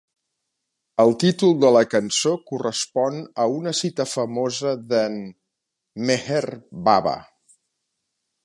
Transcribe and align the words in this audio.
El 1.03 1.11
títol 1.23 1.53
de 1.63 1.69
la 1.75 1.83
cançó 1.91 2.33
correspon 2.47 3.21
a 3.45 3.47
una 3.59 3.75
cita 3.81 4.09
famosa 4.15 4.75
de"n 4.95 5.23
Meher 6.09 6.45
Baba. 6.89 7.19